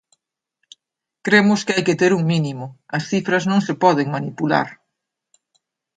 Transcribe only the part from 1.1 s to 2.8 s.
Cremos que hai que ter un mínimo,